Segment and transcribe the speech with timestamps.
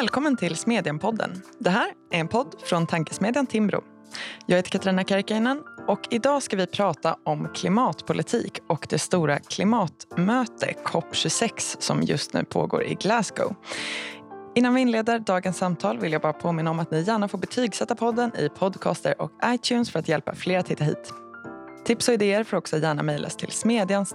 [0.00, 1.42] Välkommen till Smedjanpodden.
[1.58, 3.84] Det här är en podd från tankesmedjan Timbro.
[4.46, 10.74] Jag heter Katarina Karkiainen och idag ska vi prata om klimatpolitik och det stora klimatmöte
[10.84, 13.54] COP26 som just nu pågår i Glasgow.
[14.54, 17.94] Innan vi inleder dagens samtal vill jag bara påminna om att ni gärna får betygsätta
[17.94, 21.12] podden i Podcaster och iTunes för att hjälpa fler att hitta hit.
[21.84, 24.06] Tips och idéer får också gärna mejlas till smedjan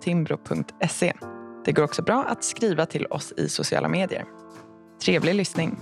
[0.00, 1.12] timbro.se.
[1.64, 4.24] Det går också bra att skriva till oss i sociala medier.
[5.00, 5.76] Trevlig lyssning.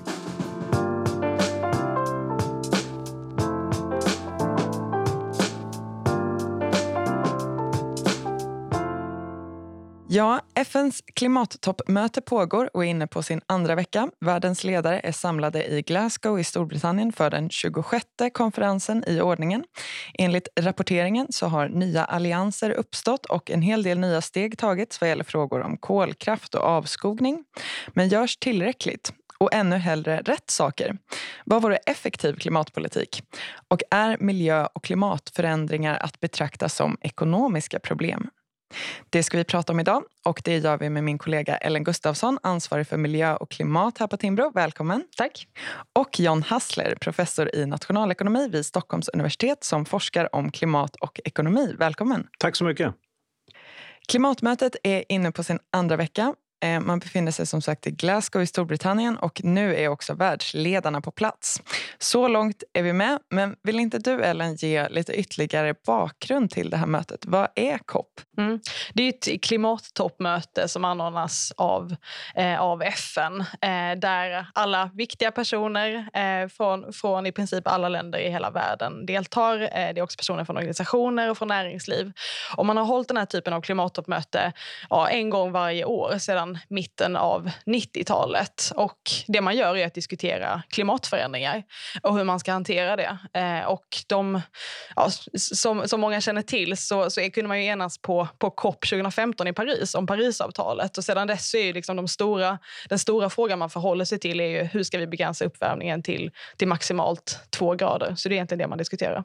[10.10, 14.10] Ja, FNs klimattoppmöte pågår och är inne på sin andra vecka.
[14.20, 19.64] Världens ledare är samlade i Glasgow i Storbritannien för den 26 konferensen i ordningen.
[20.18, 25.10] Enligt rapporteringen så har nya allianser uppstått och en hel del nya steg tagits vad
[25.10, 27.44] gäller frågor om kolkraft och avskogning.
[27.88, 29.12] Men görs tillräckligt?
[29.40, 30.98] och ännu hellre rätt saker.
[31.44, 33.22] Vad vore effektiv klimatpolitik?
[33.68, 38.30] Och är miljö och klimatförändringar att betrakta som ekonomiska problem?
[39.10, 42.38] Det ska vi prata om idag och det gör vi med min kollega Ellen Gustafsson,
[42.42, 44.50] ansvarig för miljö och klimat här på Timbro.
[44.54, 45.04] Välkommen.
[45.16, 45.46] Tack.
[45.92, 51.74] Och John Hassler, professor i nationalekonomi vid Stockholms universitet som forskar om klimat och ekonomi.
[51.78, 52.26] Välkommen.
[52.38, 52.94] Tack så mycket.
[54.08, 58.42] Klimatmötet är inne på sin andra vecka Eh, man befinner sig som sagt i Glasgow
[58.42, 61.62] i Storbritannien och nu är också världsledarna på plats.
[61.98, 66.70] Så långt är vi med, men vill inte du Ellen ge lite ytterligare bakgrund till
[66.70, 67.26] det här mötet?
[67.26, 68.20] Vad är COP?
[68.38, 68.60] Mm.
[68.94, 71.96] Det är ett klimattoppmöte som anordnas av,
[72.34, 78.18] eh, av FN eh, där alla viktiga personer eh, från, från i princip alla länder
[78.18, 79.60] i hela världen deltar.
[79.60, 82.12] Eh, det är också personer från organisationer och från näringsliv.
[82.56, 84.52] Och man har hållit den här typen av klimattoppmöte
[84.90, 88.72] ja, en gång varje år sedan sedan mitten av 90-talet.
[88.74, 91.62] Och det man gör är att diskutera klimatförändringar
[92.02, 93.18] och hur man ska hantera det.
[93.32, 94.40] Eh, och de,
[94.96, 98.88] ja, som, som många känner till så, så kunde man ju enas på, på COP
[98.88, 100.98] 2015 i Paris om Parisavtalet.
[100.98, 102.58] Och sedan dess är liksom de stora,
[102.88, 106.30] den stora frågan man förhåller sig till är ju hur ska vi begränsa uppvärmningen till,
[106.56, 108.14] till maximalt två grader.
[108.16, 109.24] Så det är egentligen det man diskuterar.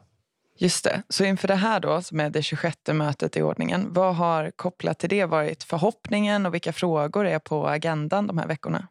[0.58, 1.04] Just det.
[1.10, 5.00] Så inför det här då, som är det 26 mötet i ordningen, vad har kopplat
[5.00, 8.88] till det varit förhoppningen och vilka frågor är på agendan de här veckorna?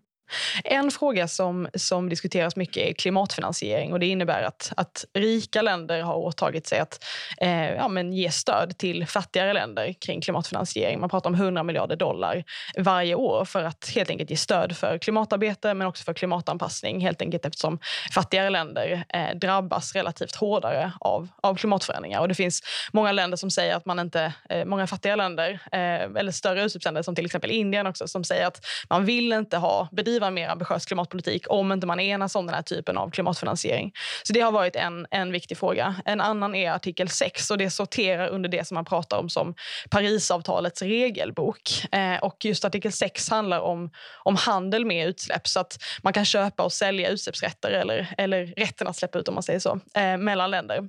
[0.65, 3.93] En fråga som, som diskuteras mycket är klimatfinansiering.
[3.93, 7.05] och Det innebär att, att rika länder har åtagit sig att
[7.41, 11.01] eh, ja, men ge stöd till fattigare länder kring klimatfinansiering.
[11.01, 12.45] Man pratar om 100 miljarder dollar
[12.77, 17.01] varje år för att helt enkelt ge stöd för klimatarbete men också för klimatanpassning.
[17.01, 17.79] Helt enkelt eftersom
[18.15, 22.21] fattigare länder eh, drabbas relativt hårdare av, av klimatförändringar.
[22.21, 24.33] Och det finns många länder som säger att man inte...
[24.49, 28.47] Eh, många fattiga länder, eh, eller större utsläppsländer som till exempel Indien också, som säger
[28.47, 32.35] att man vill inte ha bedriva driva en mer ambitiös klimatpolitik om inte man enas
[32.35, 33.93] om den här typen av klimatfinansiering.
[34.23, 35.95] Så det har varit en, en viktig fråga.
[36.05, 39.55] En annan är artikel 6 och det sorterar under det som man pratar om som
[39.91, 41.85] Parisavtalets regelbok.
[41.93, 43.91] Eh, och just artikel 6 handlar om,
[44.25, 48.87] om handel med utsläpp så att man kan köpa och sälja utsläppsrätter eller, eller rätten
[48.87, 50.89] att släppa ut om man säger så, eh, mellan länder.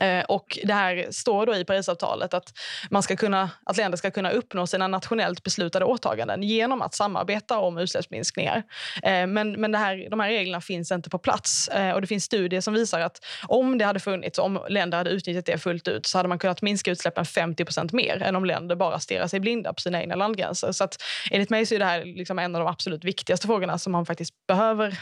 [0.00, 2.52] Eh, och det här står då i Parisavtalet att,
[2.90, 7.58] man ska kunna, att länder ska kunna uppnå sina nationellt beslutade åtaganden genom att samarbeta
[7.58, 8.62] om utsläppsminskningar.
[9.02, 11.68] Eh, men men det här, de här reglerna finns inte på plats.
[11.68, 15.10] Eh, och Det finns studier som visar att om det hade funnits, om länder hade
[15.10, 18.76] utnyttjat det fullt ut så hade man kunnat minska utsläppen 50% mer än om länder
[18.76, 20.72] bara stirrar sig blinda på sina egna landgränser.
[20.72, 20.96] Så att,
[21.30, 24.06] enligt mig så är det här liksom en av de absolut viktigaste frågorna som man
[24.06, 24.96] faktiskt behöver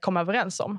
[0.00, 0.78] komma överens om.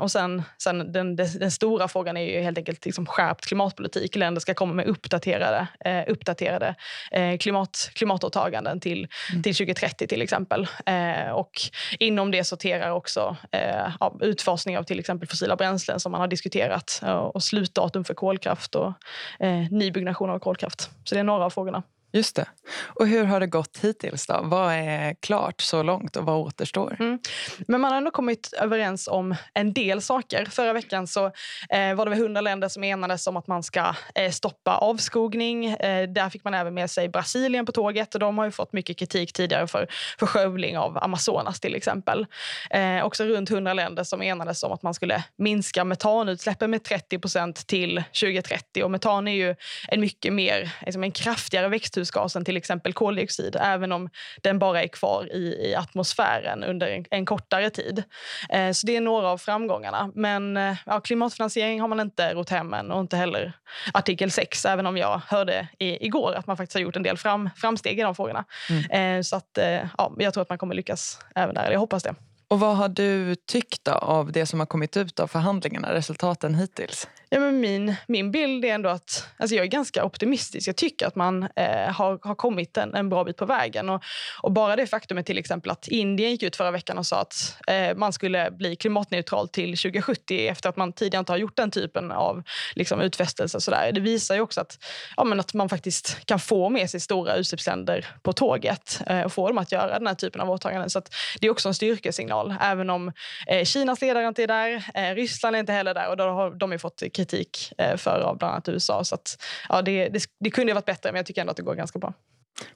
[0.00, 4.16] och sen, sen den, den, den stora frågan är ju helt enkelt liksom skärpt klimatpolitik.
[4.16, 6.74] Länder ska komma med uppdaterade, eh, uppdaterade
[7.10, 9.42] eh, klimat, klimatåtaganden till, mm.
[9.42, 10.68] till 2030 till exempel.
[10.86, 11.52] Eh, och
[11.98, 17.02] inom det sorterar också eh, utfasning av till exempel fossila bränslen som man har diskuterat
[17.32, 18.92] och slutdatum för kolkraft och
[19.40, 20.90] eh, nybyggnation av kolkraft.
[21.04, 21.82] Så det är några av frågorna.
[22.12, 22.46] Just det.
[22.84, 24.26] Och hur har det gått hittills?
[24.26, 24.40] då?
[24.42, 26.96] Vad är klart så långt och vad återstår?
[27.00, 27.18] Mm.
[27.68, 30.44] Men man har ändå kommit överens om en del saker.
[30.44, 31.24] Förra veckan så
[31.70, 35.66] eh, var det 100 länder som enades om att man ska eh, stoppa avskogning.
[35.66, 38.72] Eh, där fick man även med sig Brasilien på tåget och de har ju fått
[38.72, 39.86] mycket kritik tidigare för,
[40.18, 42.26] för skövling av Amazonas till exempel.
[42.70, 47.66] Eh, också runt 100 länder som enades om att man skulle minska metanutsläppen med 30%
[47.66, 49.54] till 2030 och metan är ju
[49.88, 54.08] en mycket mer, liksom en kraftigare växthus växthusgasen, till exempel koldioxid, även om
[54.42, 58.02] den bara är kvar i, i atmosfären under en, en kortare tid.
[58.50, 60.10] Eh, så det är några av framgångarna.
[60.14, 63.52] Men eh, ja, klimatfinansiering har man inte rott hem än och inte heller
[63.94, 67.16] artikel 6, även om jag hörde i, igår att man faktiskt har gjort en del
[67.16, 68.44] fram, framsteg i de frågorna.
[68.70, 69.18] Mm.
[69.18, 72.02] Eh, så att, eh, ja, jag tror att man kommer lyckas även där, jag hoppas
[72.02, 72.14] det.
[72.48, 77.08] Och vad har du tyckt av det som har kommit ut av förhandlingarna, resultaten hittills?
[77.28, 80.68] Ja, men min, min bild är ändå att alltså jag är ganska optimistisk.
[80.68, 83.88] Jag tycker att man eh, har, har kommit en, en bra bit på vägen.
[83.88, 84.02] Och,
[84.42, 87.56] och bara det faktumet till exempel att Indien gick ut förra veckan och sa att
[87.66, 91.70] eh, man skulle bli klimatneutral till 2070 efter att man tidigare inte har gjort den
[91.70, 92.42] typen av
[92.74, 93.58] liksom, utfästelser.
[93.58, 93.92] Så där.
[93.92, 94.78] Det visar ju också att,
[95.16, 99.32] ja, men att man faktiskt kan få med sig stora utsläppsländer på tåget eh, och
[99.32, 100.90] få dem att göra den här typen av åtaganden.
[100.90, 101.02] Så
[101.40, 103.12] det är också en styrkesignal, även om
[103.46, 106.50] eh, Kinas ledare inte är där, eh, Ryssland är inte heller där och då har
[106.50, 107.25] de ju fått kritik
[107.78, 109.04] eh, för av bland annat USA.
[109.04, 111.56] Så att, ja, det, det, det kunde ha varit bättre, men jag tycker ändå att
[111.56, 112.12] det går ganska bra.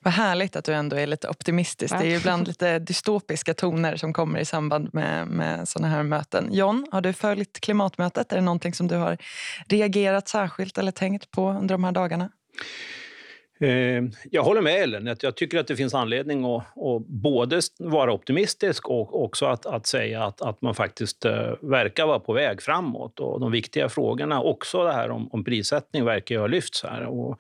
[0.01, 1.99] Vad härligt att du ändå är lite optimistisk.
[1.99, 6.03] Det är ju ibland lite dystopiska toner som kommer i samband med, med såna här
[6.03, 6.49] möten.
[6.53, 8.33] John, har du följt klimatmötet?
[8.33, 9.19] Är det någonting som du har
[9.67, 12.31] reagerat särskilt eller tänkt på under de här dagarna?
[13.61, 15.17] Ehm, jag håller med Ellen.
[15.21, 19.87] Jag tycker att det finns anledning att, att både vara optimistisk och också att, att
[19.87, 23.21] säga att, att man faktiskt eh, verkar vara på väg framåt.
[23.21, 27.07] Och de viktiga frågorna, också det här om, om prissättning, verkar ju ha lyfts här.
[27.07, 27.39] Och,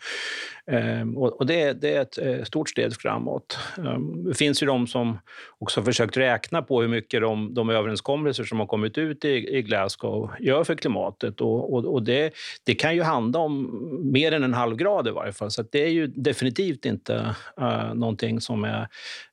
[0.66, 3.58] ehm, och det, det, är ett eh, stort steg framåt.
[3.78, 5.18] Ehm, det finns ju de som
[5.58, 9.56] också har försökt räkna på hur mycket de, de överenskommelser som har kommit ut i,
[9.58, 11.40] i Glasgow gör för klimatet.
[11.40, 12.32] Och, och, och det,
[12.64, 13.70] det, kan ju handla om
[14.12, 15.50] mer än en halv grad i varje fall.
[15.50, 18.88] Så det är ju definitivt inte uh, någonting som är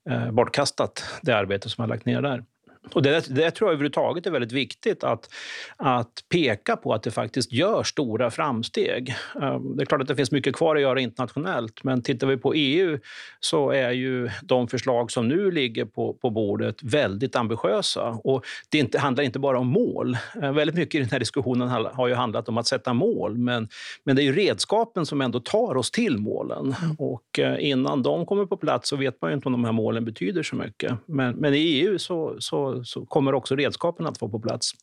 [0.10, 2.44] uh, bortkastat, det arbete som jag lagt ner där.
[2.94, 5.30] Och det, det tror jag överhuvudtaget är väldigt viktigt att,
[5.78, 9.16] att peka på att det faktiskt gör stora framsteg.
[9.42, 12.38] Ehm, det är klart att det finns mycket kvar att göra internationellt, men tittar vi
[12.38, 13.00] på EU
[13.40, 18.20] så är ju de förslag som nu ligger på, på bordet väldigt ambitiösa.
[18.24, 20.18] Och det inte, handlar inte bara om mål.
[20.42, 23.68] Ehm, väldigt mycket i den här diskussionen har ju handlat om att sätta mål, men,
[24.04, 26.76] men det är ju redskapen som ändå tar oss till målen.
[26.84, 26.96] Mm.
[27.00, 29.72] Och eh, innan de kommer på plats så vet man ju inte om de här
[29.72, 30.94] målen betyder så mycket.
[31.06, 34.74] Men, men i EU så, så så, kommer också redskapen att vara på plats.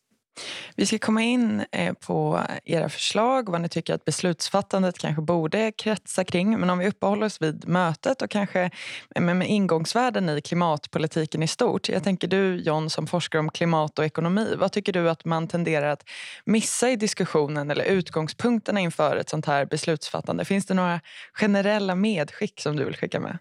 [0.76, 5.72] Vi ska komma in eh, på era förslag, vad ni tycker att beslutsfattandet kanske borde
[5.72, 6.58] kretsa kring.
[6.60, 8.70] Men om vi uppehåller oss vid mötet och kanske
[9.14, 11.88] eh, med ingångsvärden i klimatpolitiken i stort.
[11.88, 14.54] Jag tänker du John som forskar om klimat och ekonomi.
[14.58, 16.04] Vad tycker du att man tenderar att
[16.44, 20.44] missa i diskussionen eller utgångspunkterna inför ett sånt här beslutsfattande?
[20.44, 21.00] Finns det några
[21.32, 23.38] generella medskick som du vill skicka med?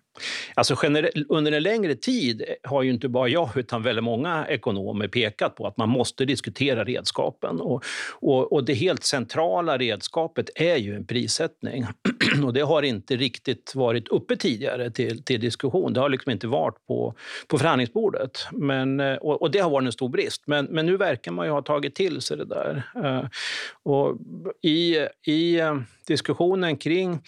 [0.53, 0.75] Alltså
[1.29, 5.67] under en längre tid har ju inte bara jag utan väldigt många ekonomer pekat på
[5.67, 7.61] att man måste diskutera redskapen.
[7.61, 11.85] Och, och, och det helt centrala redskapet är ju en prissättning.
[12.45, 15.93] och det har inte riktigt varit uppe tidigare till, till diskussion.
[15.93, 17.15] Det har liksom inte varit på,
[17.47, 18.47] på förhandlingsbordet.
[18.51, 20.43] Men, eh, och, och det har varit en stor brist.
[20.45, 22.83] Men, men nu verkar man ju ha tagit till sig det där.
[22.97, 23.27] Uh,
[23.83, 24.17] och
[24.61, 25.77] i, I eh,
[26.07, 27.21] diskussionen kring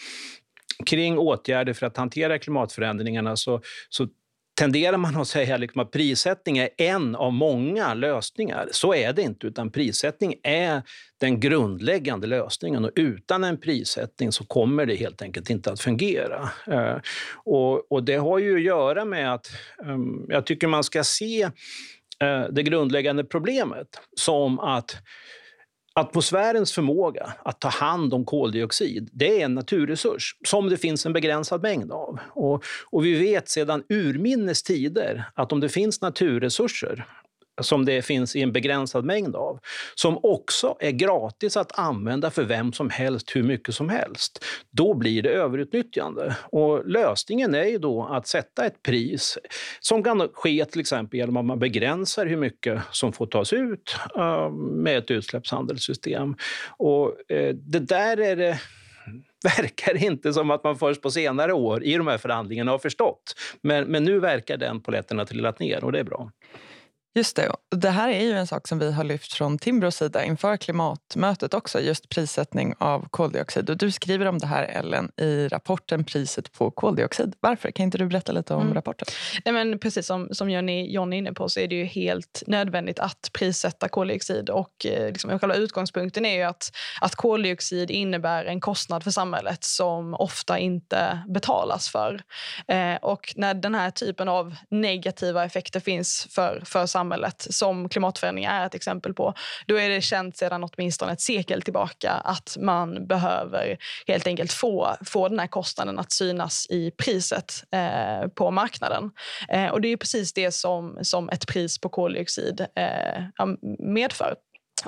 [0.85, 4.07] kring åtgärder för att hantera klimatförändringarna så, så
[4.55, 8.67] tenderar man att säga liksom att prissättning är en av många lösningar.
[8.71, 10.81] Så är det inte, utan prissättning är
[11.19, 12.85] den grundläggande lösningen.
[12.85, 16.49] Och utan en prissättning så kommer det helt enkelt inte att fungera.
[16.67, 16.97] Eh,
[17.33, 19.47] och, och, det har ju att göra med att
[19.85, 21.41] ehm, jag tycker man ska se
[22.21, 24.95] eh, det grundläggande problemet som att
[25.99, 31.13] Atmosfärens förmåga att ta hand om koldioxid det är en naturresurs som det finns en
[31.13, 32.19] begränsad mängd av.
[32.33, 37.05] Och, och vi vet sedan urminnes tider att om det finns naturresurser
[37.61, 39.59] som det finns i en begränsad mängd av,
[39.95, 44.93] som också är gratis att använda för vem som helst hur mycket som helst, då
[44.93, 46.35] blir det överutnyttjande.
[46.41, 49.37] Och lösningen är ju då att sätta ett pris
[49.79, 53.95] som kan ske till exempel genom att man begränsar hur mycket som får tas ut
[54.17, 56.35] uh, med ett utsläppshandelssystem.
[56.77, 58.59] Och uh, det där är det
[59.57, 63.35] verkar inte som att man först på senare år i de här förhandlingarna har förstått.
[63.61, 66.31] Men, men nu verkar den poletten ha trillat ner och det är bra.
[67.17, 67.51] Just det.
[67.75, 71.53] Det här är ju en sak som vi har lyft från Timbros sida inför klimatmötet
[71.53, 73.69] också, just prissättning av koldioxid.
[73.69, 77.35] Och du skriver om det här, Ellen, i rapporten Priset på koldioxid.
[77.39, 77.71] Varför?
[77.71, 78.73] Kan inte du berätta lite om mm.
[78.73, 79.07] rapporten?
[79.45, 82.43] Nej, men precis som, som Johnny, John är inne på så är det ju helt
[82.47, 84.49] nödvändigt att prissätta koldioxid.
[84.49, 89.63] Och eh, liksom, själva utgångspunkten är ju att, att koldioxid innebär en kostnad för samhället
[89.63, 92.21] som ofta inte betalas för.
[92.67, 97.89] Eh, och när den här typen av negativa effekter finns för, för samhället samhället som
[97.89, 99.33] klimatförändringar är ett exempel på,
[99.67, 104.95] då är det känt sedan åtminstone ett sekel tillbaka att man behöver helt enkelt få,
[105.05, 109.11] få den här kostnaden att synas i priset eh, på marknaden.
[109.49, 113.45] Eh, och det är precis det som, som ett pris på koldioxid eh,
[113.79, 114.35] medför.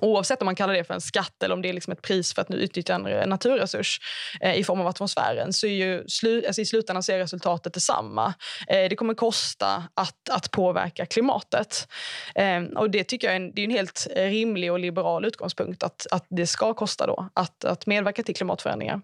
[0.01, 2.33] Oavsett om man kallar det för en skatt eller om det är liksom ett pris
[2.33, 3.99] för att nu utnyttja en naturresurs
[4.41, 7.73] eh, i form av atmosfären så är ju slu, alltså i slutändan så är resultatet
[7.73, 8.33] detsamma.
[8.67, 11.87] Eh, det kommer kosta att, att påverka klimatet.
[12.35, 15.83] Eh, och Det tycker jag är en, det är en helt rimlig och liberal utgångspunkt
[15.83, 19.01] att, att det ska kosta då att, att medverka till klimatförändringar.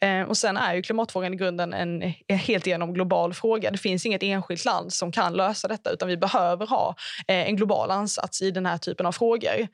[0.00, 3.70] Eh, och Sen är ju klimatfrågan i grunden en, en helt igenom global fråga.
[3.70, 6.94] Det finns inget enskilt land som kan lösa detta utan vi behöver ha
[7.28, 9.68] eh, en global ansats i den här typen av frågor.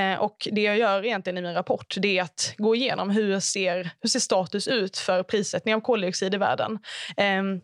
[0.00, 3.40] Eh, och Det jag gör egentligen i min rapport det är att gå igenom hur
[3.40, 6.78] ser, hur ser status ut för prissättning av koldioxid i världen.
[7.16, 7.60] Ehm,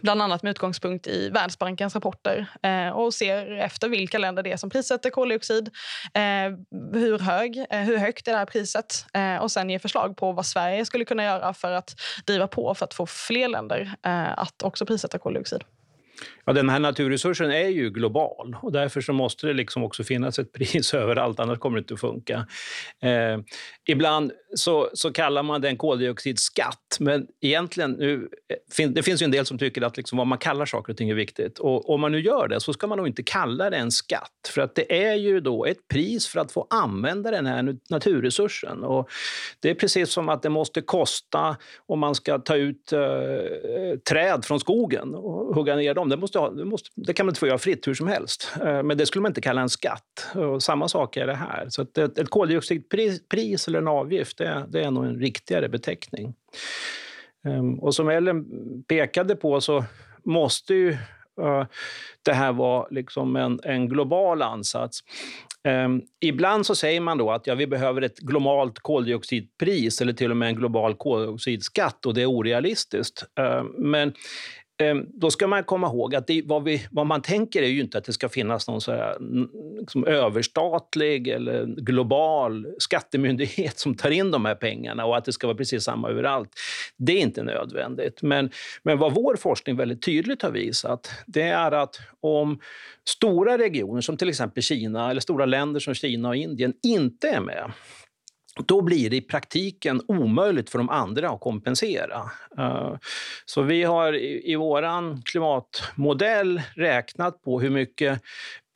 [0.00, 4.56] bland annat med utgångspunkt i Världsbankens rapporter eh, och ser efter vilka länder det är
[4.56, 5.70] som prissätter koldioxid,
[6.14, 6.20] eh,
[6.92, 10.32] hur, hög, eh, hur högt är det här priset eh, och sen ge förslag på
[10.32, 14.38] vad Sverige skulle kunna göra för att driva på för att få fler länder eh,
[14.38, 15.64] att också prissätta koldioxid.
[16.46, 20.38] Ja, den här naturresursen är ju global och därför så måste det liksom också finnas
[20.38, 22.46] ett pris överallt, annars kommer det inte att funka.
[23.02, 23.38] Eh,
[23.86, 28.28] ibland så, så kallar man det en koldioxidskatt, men egentligen nu,
[28.78, 30.96] eh, det finns ju en del som tycker att liksom vad man kallar saker och
[30.96, 31.58] ting är viktigt.
[31.58, 34.50] Och om man nu gör det så ska man nog inte kalla det en skatt,
[34.54, 38.84] för att det är ju då ett pris för att få använda den här naturresursen.
[38.84, 39.10] Och
[39.60, 43.00] det är precis som att det måste kosta om man ska ta ut eh,
[44.08, 46.08] träd från skogen och hugga ner dem.
[46.08, 48.08] Det måste måste ha, det, måste, det kan man inte få göra fritt hur som
[48.08, 48.52] helst.
[48.64, 50.26] Eh, men det skulle man inte kalla en skatt.
[50.34, 51.66] Och samma sak är det här.
[51.68, 56.34] Så ett, ett koldioxidpris eller en avgift det, det är nog en riktigare beteckning.
[57.46, 58.44] Ehm, och som Ellen
[58.88, 59.84] pekade på så
[60.24, 60.90] måste ju
[61.42, 61.66] eh,
[62.22, 65.00] det här vara liksom en, en global ansats.
[65.68, 70.30] Um, ibland så säger man då att ja, vi behöver ett globalt koldioxidpris eller till
[70.30, 73.24] och med en global koldioxidskatt och det är orealistiskt.
[73.40, 74.14] Ehm, men
[74.78, 77.80] Ehm, då ska man komma ihåg att det, vad, vi, vad, man tänker är ju
[77.80, 79.16] inte att det ska finnas någon så här,
[79.78, 85.46] liksom överstatlig eller global skattemyndighet som tar in de här pengarna och att det ska
[85.46, 86.50] vara precis samma överallt.
[86.96, 88.22] Det är inte nödvändigt.
[88.22, 88.50] Men,
[88.82, 92.60] men vad vår forskning väldigt tydligt har visat det är att om
[93.08, 97.40] stora regioner som till exempel Kina eller stora länder som Kina och Indien inte är
[97.40, 97.72] med
[98.62, 102.30] då blir det i praktiken omöjligt för de andra att kompensera.
[102.58, 102.94] Eh,
[103.44, 104.16] så vi har
[104.50, 108.22] i vår klimatmodell räknat på hur mycket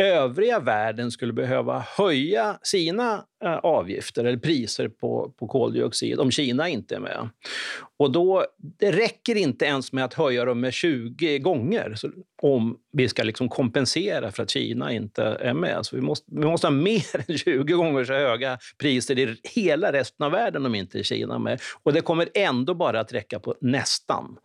[0.03, 6.69] övriga världen skulle behöva höja sina Eh, avgifter eller priser på, på koldioxid om Kina
[6.69, 7.29] inte är med.
[7.97, 8.47] Och då,
[8.79, 12.11] det räcker inte ens med att höja dem med 20 gånger så,
[12.43, 15.87] om vi ska liksom kompensera för att Kina inte är med.
[15.87, 19.93] Så vi måste, vi måste ha mer än 20 gånger så höga priser i hela
[19.93, 21.61] resten av världen om inte Kina är med.
[21.83, 24.37] Och det kommer ändå bara att räcka på nästan.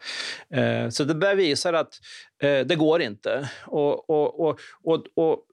[0.50, 1.94] Eh, så det där visar att
[2.44, 3.50] eh, det går inte.
[3.66, 5.46] och, och, och, och, och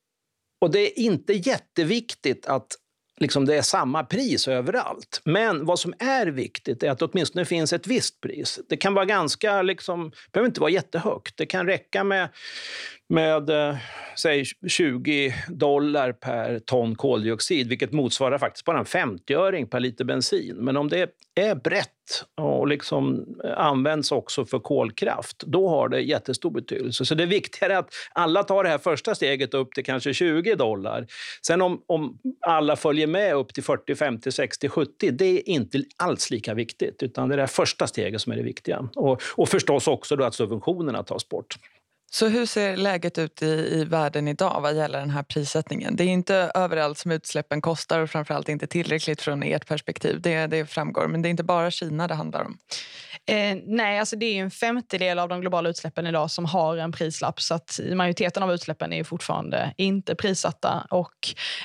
[0.60, 2.76] och det är inte jätteviktigt att
[3.20, 5.20] liksom det är samma pris överallt.
[5.24, 8.60] Men vad som är viktigt är att det åtminstone finns ett visst pris.
[8.68, 11.36] Det kan vara ganska, liksom, behöver inte vara jättehögt.
[11.36, 12.28] Det kan räcka med
[13.10, 13.76] med eh,
[14.16, 20.56] säg 20 dollar per ton koldioxid, vilket motsvarar faktiskt bara en 50-öring per liter bensin.
[20.56, 21.88] Men om det är brett
[22.36, 27.04] och liksom eh, används också för kolkraft, då har det jättestor betydelse.
[27.04, 30.54] Så det är viktigare att alla tar det här första steget upp till kanske 20
[30.54, 31.06] dollar.
[31.46, 35.82] Sen om, om alla följer med upp till 40, 50, 60, 70, det är inte
[35.96, 37.02] alls lika viktigt.
[37.02, 38.88] Utan det är det första steget som är det viktiga.
[38.96, 41.56] Och, och förstås också då att subventionerna tas bort.
[42.12, 45.96] Så hur ser läget ut i, i världen idag vad gäller den här prissättningen?
[45.96, 50.20] Det är inte överallt som utsläppen kostar och framförallt inte tillräckligt från ert perspektiv.
[50.20, 51.08] Det, det framgår.
[51.08, 52.58] Men det är inte bara Kina det handlar om.
[53.26, 56.92] Eh, nej, alltså det är en femtedel av de globala utsläppen idag som har en
[56.92, 57.40] prislapp.
[57.40, 60.86] Så att majoriteten av utsläppen är fortfarande inte prissatta.
[60.90, 61.14] Och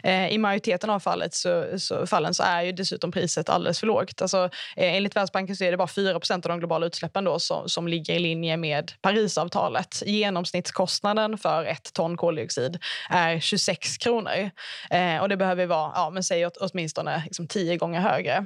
[0.03, 3.87] eh, i majoriteten av fallet så, så, fallen så är ju dessutom priset alldeles för
[3.87, 4.21] lågt.
[4.21, 4.43] Alltså,
[4.75, 7.87] eh, enligt Världsbanken så är det bara 4% av de globala utsläppen då som, som
[7.87, 10.03] ligger i linje med Parisavtalet.
[10.35, 12.77] Genomsnittskostnaden för ett ton koldioxid
[13.09, 14.51] är 26 kronor.
[14.89, 18.45] Eh, och det behöver vara, ja, men säg åt, åtminstone liksom tio gånger högre.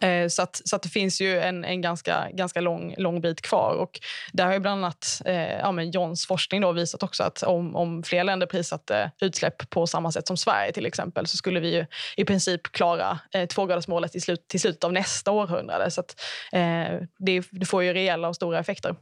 [0.00, 3.40] Eh, så, att, så att det finns ju en, en ganska, ganska lång, lång bit
[3.40, 3.74] kvar.
[3.74, 4.00] Och
[4.32, 7.76] där har ju bland annat eh, ja, men Johns forskning då visat också att om,
[7.76, 11.74] om fler länder prissatte utsläpp på samma sätt som Sverige till exempel så skulle vi
[11.74, 11.86] ju
[12.16, 15.90] i princip klara eh, tvågradersmålet till, slut, till slutet av nästa århundrade.
[15.90, 16.20] Så att,
[16.52, 18.94] eh, det, det får ju rejäla och stora effekter.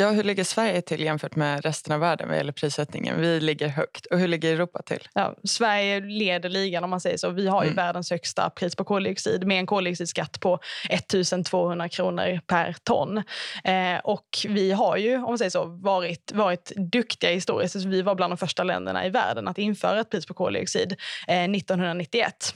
[0.00, 3.20] Ja, hur ligger Sverige till jämfört med resten av världen vad gäller prissättningen?
[3.20, 4.06] Vi ligger högt.
[4.06, 5.08] Och hur ligger Europa till?
[5.14, 7.30] Ja, Sverige leder ligan om man säger så.
[7.30, 7.76] Vi har ju mm.
[7.76, 10.58] världens högsta pris på koldioxid med en koldioxidskatt på
[10.90, 13.18] 1200 kronor per ton.
[13.64, 17.76] Eh, och vi har ju, om man säger så, varit, varit duktiga historiskt.
[17.76, 20.96] vi var bland de första länderna i världen att införa ett pris på koldioxid
[21.28, 22.54] eh, 1991.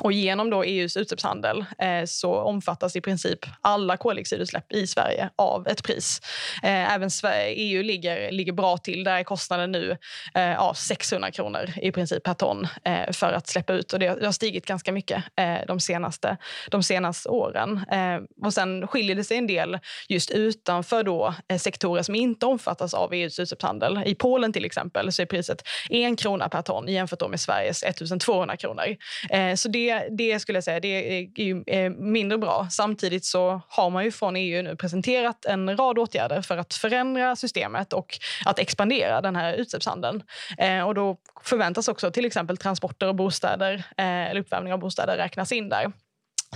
[0.00, 5.68] Och genom då EUs utsläppshandel eh, så omfattas i princip alla koldioxidutsläpp i Sverige av
[5.68, 6.20] ett pris.
[6.62, 9.04] Eh, även Sverige, EU ligger, ligger bra till.
[9.04, 9.96] Där är kostnaden nu
[10.34, 13.92] eh, 600 kronor i princip per ton eh, för att släppa ut.
[13.92, 16.36] Och det, det har stigit ganska mycket eh, de, senaste,
[16.70, 17.84] de senaste åren.
[17.92, 22.46] Eh, och sen skiljer det sig en del just utanför då, eh, sektorer som inte
[22.46, 24.02] omfattas av EUs utsläppshandel.
[24.06, 28.56] I Polen till exempel så är priset en krona per ton jämfört med Sveriges 1200
[28.56, 28.96] kronor.
[29.30, 32.68] Eh, så det det, det skulle jag säga det är, eh, mindre bra.
[32.70, 37.36] Samtidigt så har man ju från EU nu presenterat en rad åtgärder för att förändra
[37.36, 40.22] systemet och att expandera den här utsläppshandeln.
[40.58, 45.16] Eh, och då förväntas också till exempel transporter och bostäder, eh, eller uppvärmning av bostäder
[45.16, 45.92] räknas in där.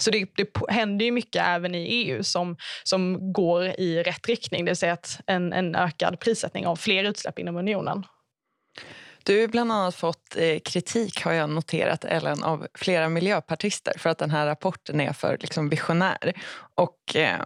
[0.01, 4.65] Så det, det händer ju mycket även i EU som, som går i rätt riktning,
[4.65, 8.05] det vill säga att en, en ökad prissättning av fler utsläpp inom unionen.
[9.27, 14.11] Du har bland annat fått eh, kritik, har jag noterat, Ellen, av flera miljöpartister för
[14.11, 16.35] att den här rapporten är för liksom, visionär.
[16.75, 17.41] Och eh,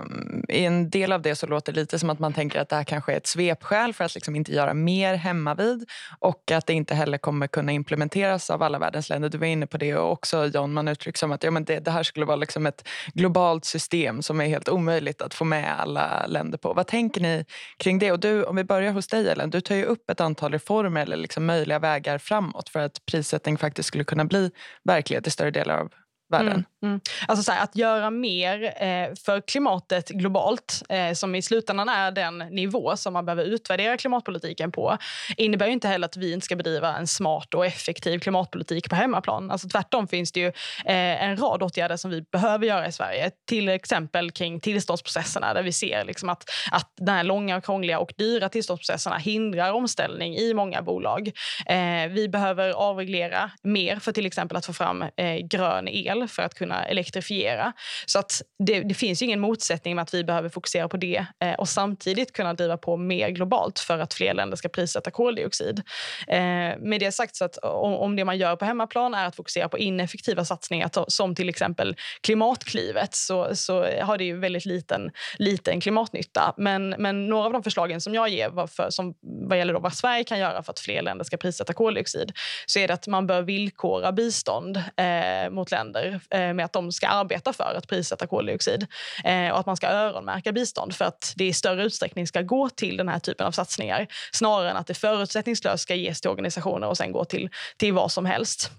[0.49, 2.77] i en del av det så låter det lite som att man tänker att det
[2.77, 5.85] här kanske är ett svepskäl för att liksom inte göra mer hemmavid
[6.19, 9.29] och att det inte heller kommer kunna implementeras av alla världens länder.
[9.29, 11.81] Du var inne på det och också John, man uttrycker som att ja, men det,
[11.81, 15.81] det här skulle vara liksom ett globalt system som är helt omöjligt att få med
[15.81, 16.73] alla länder på.
[16.73, 17.45] Vad tänker ni
[17.77, 18.13] kring det?
[18.13, 21.03] Och du, om vi börjar hos dig Ellen, du tar ju upp ett antal reformer
[21.03, 24.51] eller liksom möjliga vägar framåt för att prissättning faktiskt skulle kunna bli
[24.85, 25.93] verklighet i större delar av
[26.31, 26.53] världen.
[26.53, 27.01] Mm, mm.
[27.29, 32.11] Alltså så här, att göra mer eh, för klimatet globalt, eh, som i slutändan är
[32.11, 34.99] den nivå som man behöver utvärdera klimatpolitiken på,
[35.37, 38.97] innebär ju inte heller att vi inte ska bedriva en smart och effektiv klimatpolitik på
[38.97, 39.51] hemmaplan.
[39.51, 43.31] Alltså tvärtom finns det ju eh, en rad åtgärder som vi behöver göra i Sverige.
[43.49, 48.13] Till exempel kring tillståndsprocesserna där vi ser liksom att, att de här långa, krångliga och
[48.17, 51.31] dyra tillståndsprocesserna hindrar omställning i många bolag.
[51.67, 56.29] Eh, vi behöver avreglera mer för till exempel att få fram eh, grön el el
[56.29, 57.73] för att kunna elektrifiera.
[58.07, 61.55] Så att det, det finns ingen motsättning med att vi behöver fokusera på det eh,
[61.55, 65.83] och samtidigt kunna driva på mer globalt för att fler länder ska prissätta koldioxid.
[66.29, 66.39] Eh,
[66.79, 69.69] med det sagt så att om, om, det man gör på hemmaplan är att fokusera
[69.69, 75.81] på ineffektiva satsningar som till exempel Klimatklivet så, så har det ju väldigt liten, liten
[75.81, 76.55] klimatnytta.
[76.57, 79.15] Men, men några av de förslagen som jag ger för, som,
[79.49, 82.33] vad gäller då vad Sverige kan göra för att fler länder ska prissätta koldioxid
[82.67, 86.93] så är det att man bör villkora bistånd eh, mot länder Eh, med att de
[86.93, 88.87] ska arbeta för att prissätta koldioxid
[89.25, 92.69] eh, och att man ska öronmärka bistånd för att det i större utsträckning ska gå
[92.69, 96.87] till den här typen av satsningar snarare än att det förutsättningslöst ska ges till organisationer
[96.87, 98.71] och sen gå till, till vad som helst.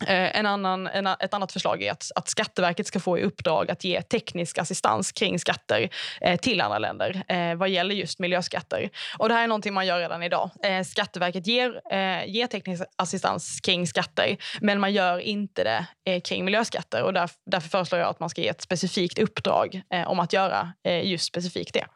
[0.00, 3.70] Eh, en annan, en, ett annat förslag är att, att, Skatteverket ska få i uppdrag
[3.70, 5.88] att ge teknisk assistans kring skatter
[6.20, 8.90] eh, till andra länder eh, vad gäller just miljöskatter.
[9.18, 10.50] Och det här är någonting man gör redan idag.
[10.62, 16.20] Eh, Skatteverket ger, eh, ger teknisk assistans kring skatter men man gör inte det eh,
[16.20, 17.02] kring miljöskatter.
[17.02, 20.32] Och därför, därför föreslår jag att man ska ge ett specifikt uppdrag eh, om att
[20.32, 21.86] göra eh, just specifikt det.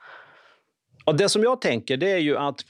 [1.04, 2.64] Och det som jag tänker det är ju att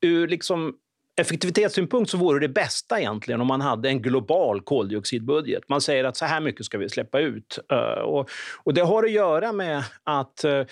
[0.00, 0.74] ur liksom
[1.20, 5.68] effektivitetssynpunkt så vore det bästa egentligen om man hade en global koldioxidbudget.
[5.68, 7.58] Man säger att så här mycket ska vi släppa ut.
[7.72, 8.30] Eh, och,
[8.64, 10.62] och det har att göra med att eh,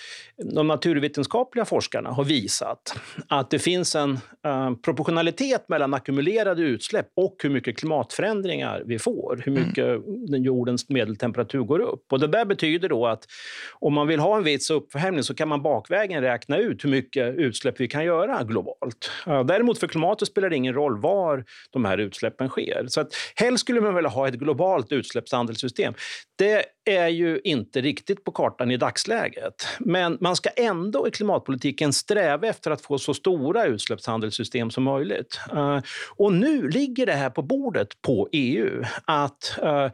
[0.55, 4.11] de naturvetenskapliga forskarna har visat att det finns en
[4.47, 9.43] uh, proportionalitet mellan ackumulerade utsläpp och hur mycket klimatförändringar vi får.
[9.45, 10.43] Hur mycket mm.
[10.43, 12.13] jordens medeltemperatur går upp.
[12.13, 13.25] Och det där betyder då att
[13.73, 17.35] om man vill ha en viss uppvärmning så kan man bakvägen räkna ut hur mycket
[17.35, 19.11] utsläpp vi kan göra globalt.
[19.27, 22.87] Däremot för klimatet spelar det ingen roll var de här utsläppen sker.
[22.89, 25.95] Så att helst skulle man vilja ha ett globalt utsläppshandelssystem.
[26.39, 29.67] Det är ju inte riktigt på kartan i dagsläget.
[29.79, 35.41] Men man ska ändå i klimatpolitiken sträva efter att få så stora utsläppshandelssystem som möjligt.
[35.53, 35.81] Eh,
[36.17, 39.91] och nu ligger det här på bordet på EU att eh,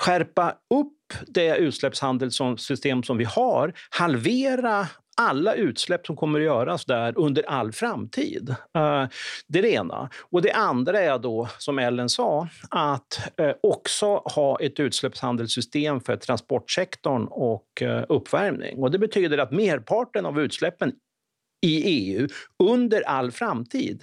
[0.00, 0.92] skärpa upp
[1.26, 7.72] det utsläppshandelssystem som vi har, halvera alla utsläpp som kommer att göras där under all
[7.72, 8.50] framtid.
[8.50, 9.06] Eh,
[9.46, 10.10] det är det ena.
[10.30, 16.16] Och det andra är då, som Ellen sa, att eh, också ha ett utsläppshandelssystem för
[16.16, 18.78] transportsektorn och eh, uppvärmning.
[18.78, 20.92] Och det betyder att merparten av utsläppen
[21.66, 24.02] i EU under all framtid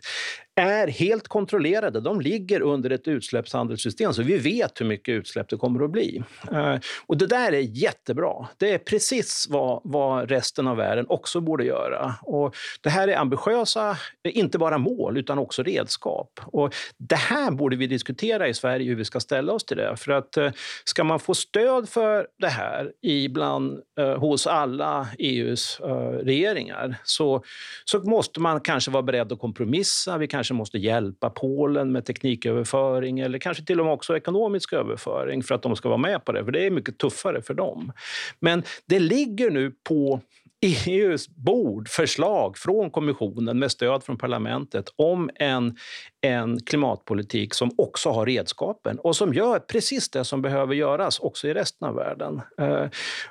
[0.59, 2.01] är helt kontrollerade.
[2.01, 6.23] De ligger under ett utsläppshandelssystem, så vi vet hur mycket utsläpp det kommer att bli.
[6.51, 8.47] Eh, och det där är jättebra.
[8.57, 12.15] Det är precis vad, vad resten av världen också borde göra.
[12.21, 16.39] Och det här är ambitiösa, inte bara mål, utan också redskap.
[16.45, 19.97] Och det här borde vi diskutera i Sverige, hur vi ska ställa oss till det.
[19.97, 20.51] För att eh,
[20.85, 27.43] ska man få stöd för det här ibland, eh, hos alla EUs eh, regeringar så,
[27.85, 30.17] så måste man kanske vara beredd att kompromissa.
[30.17, 35.43] Vi kanske måste hjälpa Polen med tekniköverföring eller kanske till och med också ekonomisk överföring
[35.43, 37.91] för att de ska vara med på det, för det är mycket tuffare för dem.
[38.39, 40.21] Men det ligger nu på
[40.61, 45.77] EUs bord förslag från kommissionen med stöd från parlamentet om en,
[46.21, 51.47] en klimatpolitik som också har redskapen och som gör precis det som behöver göras också
[51.47, 52.41] i resten av världen.
[52.61, 52.85] Eh,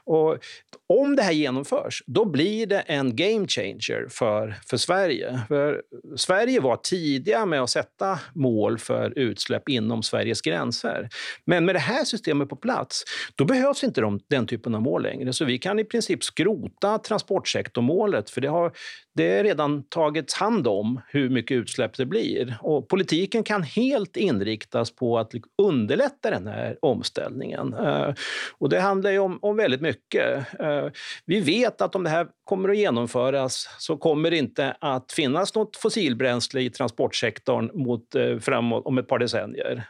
[0.05, 0.39] och
[0.87, 5.41] om det här genomförs, då blir det en game changer för, för Sverige.
[5.49, 5.83] För
[6.17, 11.09] Sverige var tidiga med att sätta mål för utsläpp inom Sveriges gränser.
[11.45, 15.03] Men med det här systemet på plats, då behövs inte de, den typen av mål
[15.03, 15.33] längre.
[15.33, 18.73] Så vi kan i princip skrota transportsektormålet, för det har,
[19.19, 22.59] det är redan tagits hand om hur mycket utsläpp det blir.
[22.63, 27.75] Och politiken kan helt inriktas på att underlätta den här omställningen.
[27.75, 28.15] Eh,
[28.59, 30.61] och det handlar ju om, om väldigt mycket.
[30.61, 30.87] Eh,
[31.25, 35.55] vi vet att om det här kommer att genomföras så kommer det inte att finnas
[35.55, 39.85] något fossilbränsle i transportsektorn mot, eh, framåt om ett par decennier.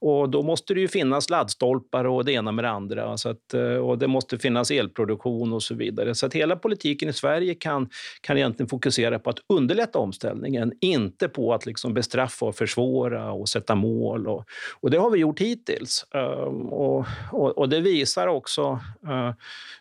[0.00, 3.16] Och då måste det ju finnas laddstolpar och det ena med det andra.
[3.16, 6.14] Så att, eh, och det måste finnas elproduktion och så vidare.
[6.14, 7.88] Så att hela politiken i Sverige kan,
[8.20, 13.48] kan egentligen fokusera på att underlätta omställningen, inte på att liksom bestraffa och försvåra och
[13.48, 14.28] sätta mål.
[14.28, 14.44] Och,
[14.80, 16.06] och det har vi gjort hittills.
[16.14, 19.32] Ehm, och, och, och, det visar också, eh,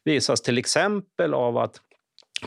[0.03, 1.79] visas till exempel av att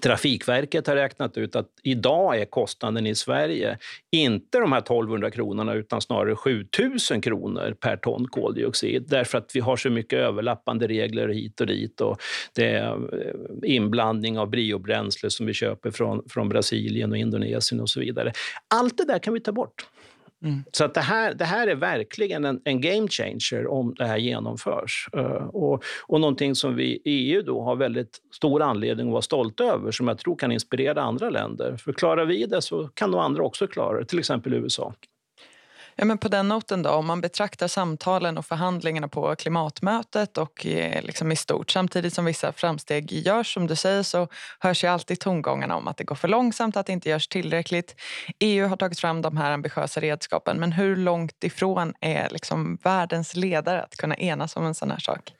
[0.00, 3.78] Trafikverket har räknat ut att idag är kostnaden i Sverige
[4.12, 9.60] inte de här 1200 kronorna utan snarare 7000 kronor per ton koldioxid därför att vi
[9.60, 12.20] har så mycket överlappande regler hit och dit och
[12.52, 17.90] det är eh, inblandning av biobränsle som vi köper från, från Brasilien och Indonesien och
[17.90, 18.32] så vidare.
[18.74, 19.86] Allt det där kan vi ta bort.
[20.44, 20.64] Mm.
[20.72, 24.16] Så att det, här, det här är verkligen en, en game changer om det här
[24.16, 25.08] genomförs.
[25.16, 29.22] Uh, och, och någonting som vi i EU då har väldigt stor anledning att vara
[29.22, 31.76] stolta över som jag tror kan inspirera andra länder.
[31.76, 34.94] För klarar vi det så kan nog andra också klara det, till exempel USA.
[35.98, 40.66] Ja, men på den noten då, om man betraktar samtalen och förhandlingarna på klimatmötet och
[40.66, 44.28] eh, liksom i stort samtidigt som vissa framsteg görs som du säger så
[44.58, 47.94] hörs ju alltid tongångarna om att det går för långsamt, att det inte görs tillräckligt.
[48.38, 53.36] EU har tagit fram de här ambitiösa redskapen men hur långt ifrån är liksom världens
[53.36, 55.32] ledare att kunna enas om en sån här sak?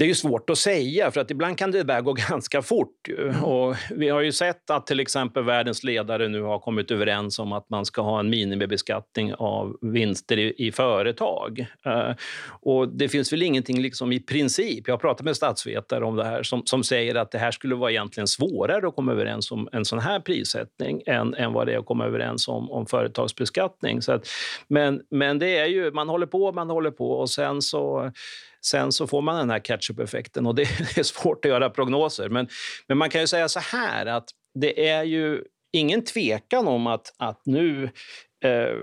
[0.00, 3.08] Det är ju svårt att säga, för att ibland kan det där gå ganska fort.
[3.18, 3.44] Mm.
[3.44, 7.52] Och vi har ju sett att till exempel världens ledare nu har kommit överens om
[7.52, 11.66] att man ska ha en minimibeskattning av vinster i, i företag.
[11.86, 12.14] Uh,
[12.62, 16.24] och det finns väl ingenting liksom i princip, jag har pratat med statsvetare om det
[16.24, 19.68] här, som, som säger att det här skulle vara egentligen svårare att komma överens om
[19.72, 24.02] en sån här prissättning än, än vad det är att komma överens om, om företagsbeskattning.
[24.02, 24.26] Så att,
[24.68, 28.12] men, men det är ju, man håller på, man håller på och sen så
[28.64, 32.28] Sen så får man den här catch-up-effekten och det är svårt att göra prognoser.
[32.28, 32.48] Men,
[32.88, 35.42] men man kan ju säga så här att det är ju
[35.72, 37.90] ingen tvekan om att, att nu
[38.44, 38.76] Eh,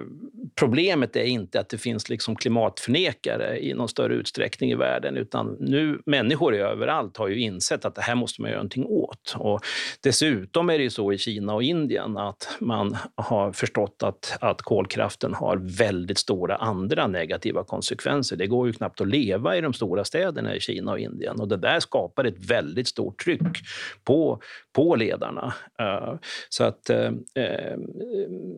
[0.56, 5.58] problemet är inte att det finns liksom klimatförnekare i någon större utsträckning i världen, utan
[5.60, 9.36] nu människor överallt har ju insett att det här måste man göra någonting åt.
[9.38, 9.62] Och
[10.04, 14.62] dessutom är det ju så i Kina och Indien att man har förstått att, att
[14.62, 18.36] kolkraften har väldigt stora andra negativa konsekvenser.
[18.36, 21.48] Det går ju knappt att leva i de stora städerna i Kina och Indien och
[21.48, 23.58] det där skapar ett väldigt stort tryck
[24.04, 24.42] på,
[24.74, 25.54] på ledarna.
[25.80, 26.14] Eh,
[26.50, 27.78] så att, eh, eh,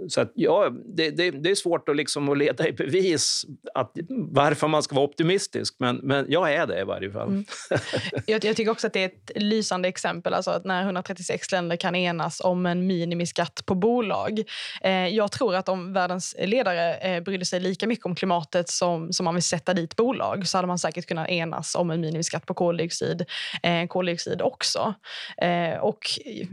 [0.07, 3.91] så att ja, det, det, det, är svårt att, liksom att leda i bevis att,
[4.09, 7.27] varför man ska vara optimistisk, men, men jag är det i varje fall.
[7.27, 7.45] Mm.
[8.25, 11.75] Jag, jag, tycker också att det är ett lysande exempel, alltså att när 136 länder
[11.75, 14.43] kan enas om en minimiskatt på bolag.
[14.81, 19.13] Eh, jag tror att om världens ledare eh, brydde sig lika mycket om klimatet som,
[19.13, 22.45] som man vill sätta dit bolag så hade man säkert kunnat enas om en minimiskatt
[22.45, 23.25] på koldioxid,
[23.63, 24.93] eh, koldioxid också.
[25.37, 25.99] Eh, och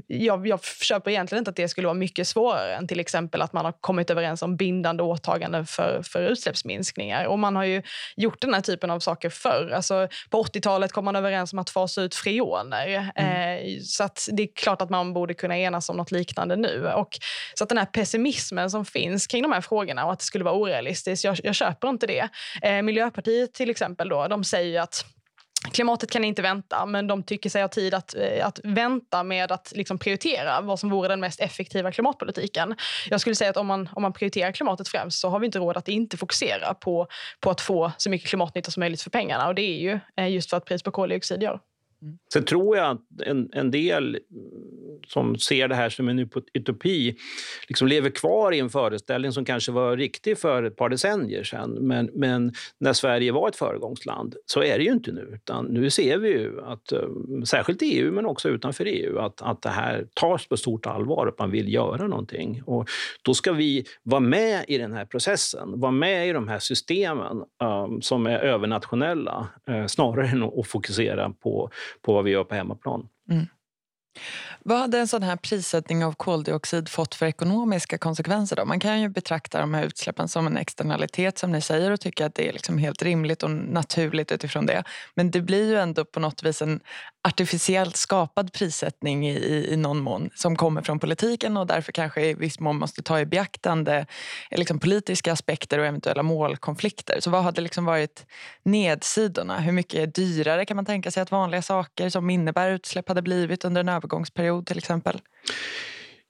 [0.06, 3.52] jag, jag köper egentligen inte att det skulle vara mycket svårare än till exempel att
[3.52, 7.24] man har kommit överens överens om bindande åtaganden för, för utsläppsminskningar.
[7.26, 7.82] Och man har ju
[8.16, 9.70] gjort den här typen av saker förr.
[9.74, 13.10] Alltså, på 80-talet kom man överens om att fasa ut freoner.
[13.16, 13.76] Mm.
[13.76, 16.86] Eh, så det är klart att man borde kunna enas om något liknande nu.
[16.86, 17.18] Och,
[17.54, 20.44] så att den här pessimismen som finns kring de här frågorna och att det skulle
[20.44, 22.28] vara orealistiskt, jag, jag köper inte det.
[22.62, 25.15] Eh, Miljöpartiet till exempel, då, de säger att
[25.72, 29.52] klimatet kan inte vänta, men de tycker sig ha tid att, eh, att vänta med
[29.52, 32.74] att liksom prioritera vad som vore den mest effektiva klimatpolitiken.
[33.10, 35.58] Jag skulle säga att om man, om man prioriterar klimatet främst så har vi inte
[35.58, 37.06] råd att inte fokusera på,
[37.40, 39.48] på att få så mycket klimatnytta som möjligt för pengarna.
[39.48, 41.60] Och det är ju eh, just för att pris på koldioxid gör.
[42.02, 42.18] Mm.
[42.32, 47.16] Sen tror jag att en, en del mm, som ser det här som en utopi
[47.68, 51.70] liksom lever kvar i en föreställning som kanske var riktig för ett par decennier sedan.
[51.70, 55.30] Men, men när Sverige var ett föregångsland så är det ju inte nu.
[55.34, 59.42] Utan nu ser vi ju att, mm, särskilt i EU men också utanför EU, att,
[59.42, 62.62] att det här tas på stort allvar och att man vill göra någonting.
[62.66, 62.88] Och
[63.22, 67.42] då ska vi vara med i den här processen, vara med i de här systemen
[67.62, 71.70] um, som är övernationella uh, snarare än att fokusera på
[72.02, 73.08] på vad vi gör på hemmaplan.
[73.30, 73.46] Mm.
[74.62, 78.56] Vad hade en sån här prissättning av koldioxid fått för ekonomiska konsekvenser?
[78.56, 78.64] Då?
[78.64, 82.26] Man kan ju betrakta de här utsläppen som en externalitet som ni säger och tycka
[82.26, 84.84] att det är liksom helt rimligt och naturligt utifrån det.
[85.14, 86.80] Men det blir ju ändå på något vis en
[87.26, 92.34] artificiellt skapad prissättning i, i någon mån som kommer från politiken och därför kanske i
[92.34, 94.06] viss mån måste ta i beaktande
[94.50, 97.20] eh, liksom politiska aspekter och eventuella målkonflikter.
[97.20, 98.26] Så vad hade liksom varit
[98.62, 99.60] nedsidorna?
[99.60, 103.64] Hur mycket dyrare kan man tänka sig att vanliga saker som innebär utsläpp hade blivit
[103.64, 105.20] under en övergångsperiod till exempel?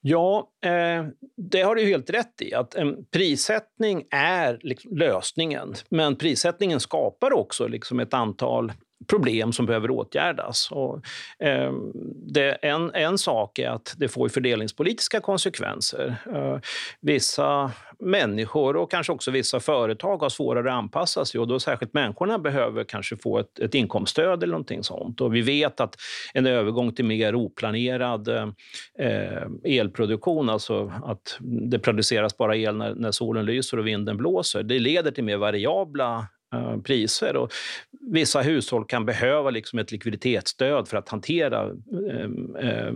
[0.01, 2.55] Ja, eh, det har du helt rätt i.
[2.55, 5.75] att En prissättning är liksom lösningen.
[5.89, 8.73] Men prissättningen skapar också liksom ett antal
[9.07, 10.69] problem som behöver åtgärdas.
[10.71, 11.01] Och,
[11.39, 11.73] eh,
[12.15, 16.17] det, en, en sak är att det får fördelningspolitiska konsekvenser.
[16.35, 16.59] Eh,
[17.01, 21.95] vissa människor och kanske också vissa företag har svårare att anpassa sig och då särskilt
[21.95, 25.21] människorna behöver kanske få ett, ett inkomststöd eller någonting sånt.
[25.21, 25.97] Och vi vet att
[26.35, 33.11] en övergång till mer oplanerad eh, elproduktion, alltså att det produceras bara el när, när
[33.11, 37.37] solen lyser och vinden blåser, det leder till mer variabla Eh, priser.
[37.37, 37.53] Och
[38.01, 41.71] vissa hushåll kan behöva liksom ett likviditetsstöd för att hantera
[42.11, 42.93] eh, eh,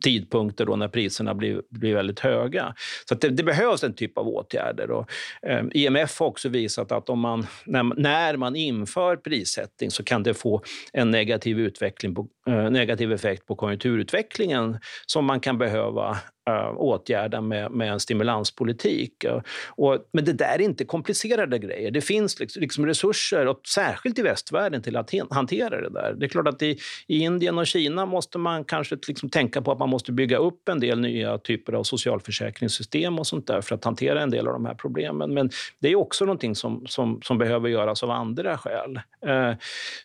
[0.00, 2.74] tidpunkter då när priserna blir, blir väldigt höga.
[3.08, 4.90] Så det, det, behövs en typ av åtgärder.
[4.90, 5.10] Och,
[5.46, 10.22] eh, IMF har också visat att om man, när, när, man inför prissättning så kan
[10.22, 10.62] det få
[10.92, 16.18] en negativ, utveckling på, eh, negativ effekt på konjunkturutvecklingen som man kan behöva
[16.50, 19.24] uh, åtgärda med, med en stimulanspolitik.
[19.24, 21.90] Uh, och, men det där är inte komplicerade grejer.
[21.90, 26.14] Det finns liksom, liksom resurser, och särskilt i västvärlden, till att hantera det där.
[26.18, 29.72] Det är klart att i, i Indien och Kina måste man kanske liksom tänka på
[29.72, 33.74] att man måste bygga upp en del nya typer av socialförsäkringssystem och sånt där för
[33.74, 35.34] att hantera en del av de här problemen.
[35.34, 39.00] Men det är också någonting som, som, som behöver göras av andra skäl.
[39.26, 39.54] Uh,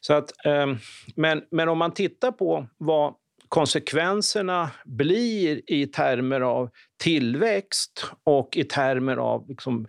[0.02, 0.68] så att, eh,
[1.16, 3.14] men, men om man tittar på vad
[3.50, 6.70] konsekvenserna blir i termer av
[7.04, 9.88] tillväxt och i termer av liksom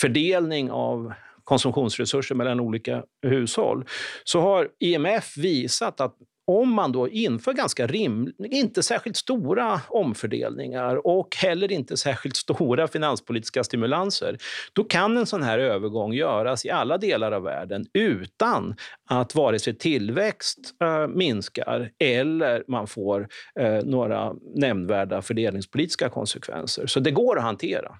[0.00, 1.12] fördelning av
[1.44, 3.84] konsumtionsresurser mellan olika hushåll
[4.24, 6.16] så har IMF visat att
[6.46, 12.88] om man då inför ganska rim, inte särskilt stora omfördelningar och heller inte särskilt stora
[12.88, 14.38] finanspolitiska stimulanser,
[14.72, 18.74] då kan en sån här övergång göras i alla delar av världen utan
[19.10, 23.28] att vare sig tillväxt äh, minskar eller man får
[23.60, 26.86] äh, några nämnvärda fördelningspolitiska konsekvenser.
[26.86, 27.98] Så det går att hantera.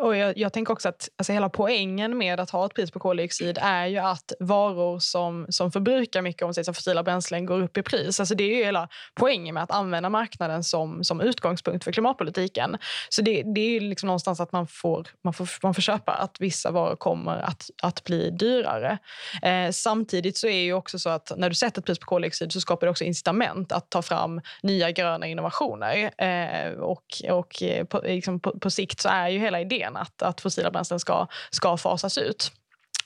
[0.00, 2.98] Och jag, jag, tänker också att alltså hela poängen med att ha ett pris på
[2.98, 7.76] koldioxid är ju att varor som, som förbrukar mycket om sig, fossila bränslen går upp
[7.76, 8.20] i pris.
[8.20, 12.76] Alltså det är ju hela poängen med att använda marknaden som, som utgångspunkt för klimatpolitiken.
[13.08, 16.12] Så det, det är ju liksom någonstans att man får, man, får, man får köpa
[16.12, 18.98] att vissa varor kommer att, att bli dyrare.
[19.42, 22.52] Eh, samtidigt så är ju också så att när du sätter ett pris på koldioxid
[22.52, 26.10] så skapar det också incitament att ta fram nya gröna innovationer.
[26.18, 29.96] Eh, och och eh, på, liksom på, på sikt så är ju hela idén idén
[29.96, 32.52] att, att fossila bränslen ska, ska fasas ut.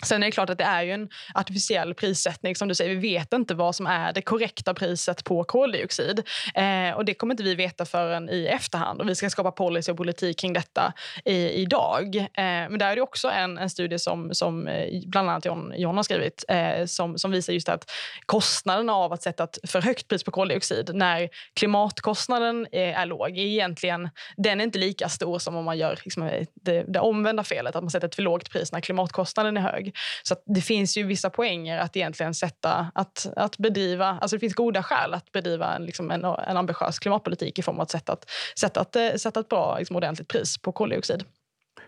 [0.07, 2.57] Sen är det klart att det är ju en artificiell prissättning.
[2.57, 2.95] som du säger.
[2.95, 6.23] Vi vet inte vad som är det korrekta priset på koldioxid.
[6.55, 9.01] Eh, och Det kommer inte vi veta förrän i efterhand.
[9.01, 10.93] Och Vi ska skapa policy och politik kring detta
[11.25, 12.17] i, idag.
[12.17, 15.73] Eh, men där är det också en, en studie som, som eh, bland annat John,
[15.77, 17.91] John har skrivit eh, som, som visar just att
[18.27, 23.31] kostnaden av att sätta ett för högt pris på koldioxid när klimatkostnaden är, är låg
[23.31, 27.01] är egentligen den är inte lika stor som om man gör liksom, eh, det, det
[27.01, 29.88] omvända felet, att man sätter ett för lågt pris när klimatkostnaden är hög.
[30.23, 34.55] Så det finns ju vissa poänger att egentligen sätta, att, att bedriva, alltså det finns
[34.55, 38.13] goda skäl att bedriva en, liksom en, en ambitiös klimatpolitik i form av att sätta,
[38.13, 41.25] att, sätta, eh, sätta ett bra, liksom ordentligt pris på koldioxid.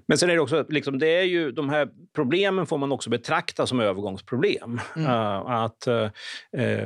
[0.07, 3.11] Men sen är det också, liksom, det är ju, de här problemen får man också
[3.11, 4.81] betrakta som övergångsproblem.
[4.97, 5.11] Mm.
[5.11, 6.09] Uh, att uh,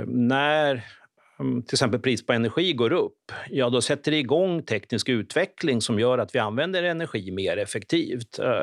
[0.06, 0.84] när
[1.38, 5.98] till exempel pris på energi går upp, ja då sätter det igång teknisk utveckling som
[5.98, 8.38] gör att vi använder energi mer effektivt.
[8.38, 8.62] Eh,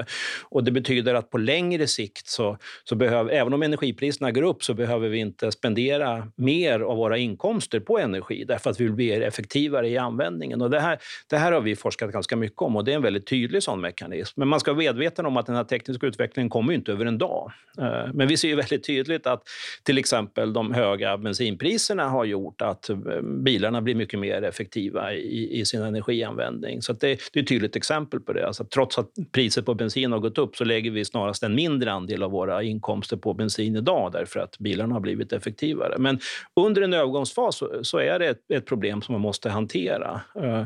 [0.49, 4.63] och det betyder att på längre sikt, så, så behöver, även om energipriserna går upp,
[4.63, 8.93] så behöver vi inte spendera mer av våra inkomster på energi därför att vi vill
[8.93, 10.62] bli effektivare i användningen.
[10.62, 13.01] Och det, här, det här har vi forskat ganska mycket om och det är en
[13.01, 14.39] väldigt tydlig sån mekanism.
[14.39, 17.17] Men man ska vara medveten om att den här tekniska utvecklingen kommer inte över en
[17.17, 17.51] dag.
[17.77, 19.43] Eh, men vi ser ju väldigt tydligt att
[19.84, 25.60] till exempel de höga bensinpriserna har gjort att eh, bilarna blir mycket mer effektiva i,
[25.60, 26.82] i sin energianvändning.
[26.82, 27.00] Så det,
[27.34, 28.47] det, är ett tydligt exempel på det.
[28.47, 31.91] Alltså, trots att priset på bensin har gått upp så lägger vi snarast en mindre
[31.91, 35.97] andel av våra inkomster på bensin idag därför att bilarna har blivit effektivare.
[35.97, 36.19] Men
[36.56, 40.21] under en övergångsfas så, så är det ett, ett, problem som man måste hantera.
[40.38, 40.65] Uh,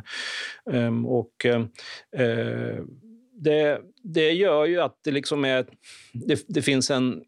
[0.65, 1.65] um, och, uh,
[3.34, 5.65] det, det gör ju att det, liksom är,
[6.13, 7.23] det, det finns en,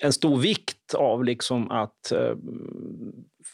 [0.00, 2.36] en stor vikt av liksom att uh,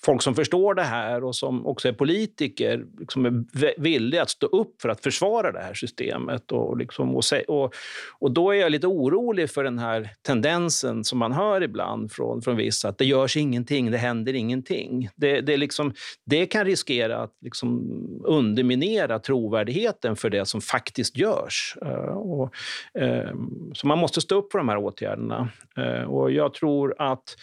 [0.04, 4.46] folk som förstår det här och som också är politiker liksom är villiga att stå
[4.46, 6.52] upp för att försvara det här systemet.
[6.52, 7.74] Och, liksom, och, och,
[8.18, 12.42] och då är jag lite orolig för den här tendensen som man hör ibland från,
[12.42, 15.08] från vissa, att det görs ingenting, det händer ingenting.
[15.16, 15.94] Det, det, liksom,
[16.26, 17.82] det kan riskera att liksom
[18.24, 21.76] underminera trovärdigheten för det som faktiskt görs.
[21.86, 22.54] Uh, och,
[23.00, 23.34] uh,
[23.74, 25.48] så man måste stå upp för de här åtgärderna.
[25.78, 27.36] Uh, och jag tror att,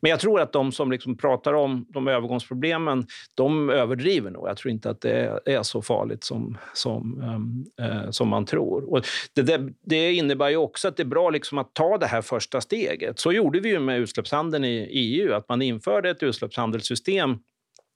[0.00, 4.48] men jag tror att de som liksom pratar om de övergångsproblemen, de överdriver nog.
[4.48, 8.92] Jag tror inte att det är så farligt som, som, ehm, eh, som man tror.
[8.92, 12.06] Och det, det, det, innebär ju också att det är bra liksom att ta det
[12.06, 13.18] här första steget.
[13.18, 17.38] Så gjorde vi ju med utsläppshandeln i EU, att man införde ett utsläppshandelssystem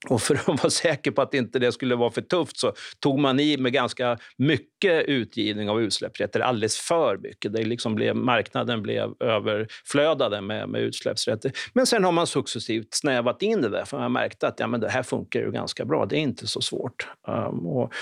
[0.08, 3.18] och för att vara säker på att inte det skulle vara för tufft så tog
[3.18, 7.52] man i med ganska mycket utgivning av utsläppsrätter, alldeles för mycket.
[7.52, 11.52] Det liksom blev, marknaden blev överflödade med, med utsläppsrätter.
[11.72, 14.80] Men sen har man successivt snävat in det där, för man märkte att ja, men
[14.80, 16.06] det här funkar ju ganska bra.
[16.06, 17.08] Det är inte så svårt.
[17.28, 17.92] Um, och,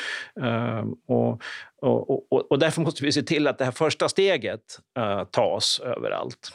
[0.41, 1.43] um, och,
[1.83, 4.61] och, och, och, därför måste vi se till att det här första steget
[4.99, 6.53] uh, tas överallt.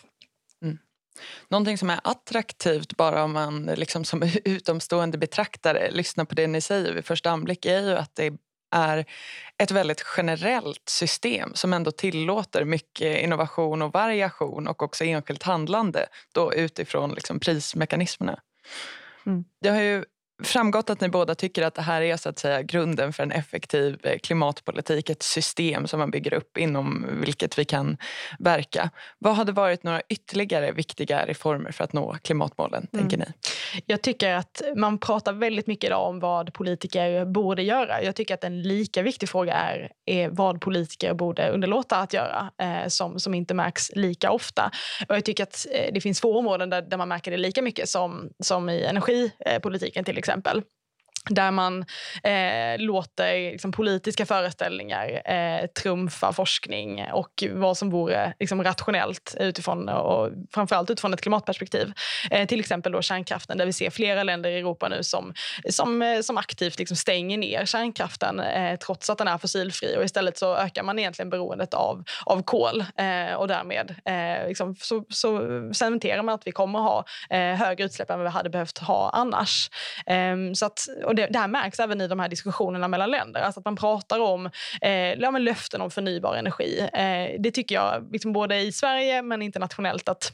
[1.47, 6.61] Någonting som är attraktivt bara om man liksom som utomstående betraktare lyssnar på det ni
[6.61, 8.33] säger vid första anblick är ju att det
[8.75, 9.05] är
[9.57, 16.07] ett väldigt generellt system som ändå tillåter mycket innovation och variation och också enskilt handlande
[16.31, 18.39] då utifrån liksom prismekanismerna.
[19.25, 19.45] Mm.
[19.61, 20.05] Det har ju
[20.43, 23.31] framgått att ni båda tycker att det här är så att säga grunden för en
[23.31, 27.97] effektiv eh, klimatpolitik, ett system som man bygger upp inom vilket vi kan
[28.39, 28.89] verka.
[29.19, 33.03] Vad hade varit några ytterligare viktiga reformer för att nå klimatmålen, mm.
[33.03, 33.33] tänker ni?
[33.85, 38.03] Jag tycker att man pratar väldigt mycket idag om vad politiker borde göra.
[38.03, 42.51] Jag tycker att en lika viktig fråga är, är vad politiker borde underlåta att göra,
[42.61, 44.71] eh, som, som inte märks lika ofta.
[45.09, 47.61] Och jag tycker att eh, det finns få områden där, där man märker det lika
[47.61, 50.63] mycket som, som i energipolitiken till exempel
[51.29, 51.85] där man
[52.23, 59.89] eh, låter liksom, politiska föreställningar eh, trumfa forskning och vad som vore liksom, rationellt utifrån
[59.89, 61.93] och framförallt utifrån ett klimatperspektiv.
[62.31, 65.33] Eh, till exempel då kärnkraften där vi ser flera länder i Europa nu som,
[65.69, 70.03] som, eh, som aktivt liksom, stänger ner kärnkraften eh, trots att den är fossilfri och
[70.03, 75.05] istället så ökar man egentligen beroendet av, av kol eh, och därmed eh, liksom, så,
[75.09, 75.39] så
[75.73, 79.09] cementerar man att vi kommer ha eh, högre utsläpp än vad vi hade behövt ha
[79.09, 79.69] annars.
[80.05, 83.41] Ehm, så att, och det, det här märks även i de här diskussionerna mellan länder.
[83.41, 84.49] Alltså att man pratar om
[84.81, 86.79] eh, ja, men löften om förnybar energi.
[86.93, 90.33] Eh, det tycker jag, liksom både i Sverige men internationellt, att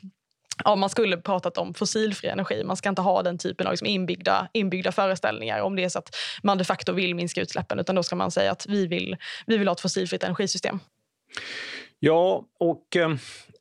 [0.64, 2.64] Ja, man skulle pratat om fossilfri energi.
[2.64, 6.00] Man ska inte ha den typen av liksom inbyggda, inbyggda föreställningar om det är så
[6.00, 7.80] att man de facto vill minska utsläppen.
[7.80, 10.80] Utan då ska man säga att vi vill, vi vill ha ett fossilfritt energisystem.
[12.00, 13.10] Ja, och eh,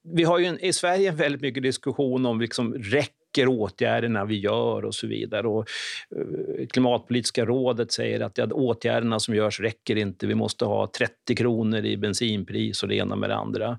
[0.02, 4.38] vi har ju en, i Sverige väldigt mycket diskussion om liksom räck räcker åtgärderna vi
[4.38, 5.48] gör och så vidare.
[5.48, 5.68] Och,
[6.16, 10.27] eh, Klimatpolitiska rådet säger att åtgärderna som görs räcker inte.
[10.27, 13.79] Vi måste ha 30 kronor i bensinpris och det ena med det andra.